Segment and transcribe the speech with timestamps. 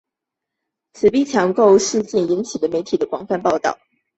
[0.93, 3.77] 此强逼购物事件引起媒体广泛报道。